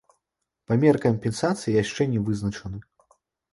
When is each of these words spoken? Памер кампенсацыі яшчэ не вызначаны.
Памер 0.71 0.99
кампенсацыі 1.03 1.77
яшчэ 1.83 2.01
не 2.17 2.25
вызначаны. 2.33 2.77